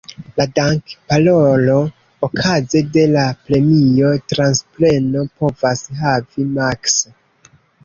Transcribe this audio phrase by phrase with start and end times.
[0.39, 1.75] La dank-"parolo"
[2.29, 6.99] okaze de la premio-transpreno povas havi maks.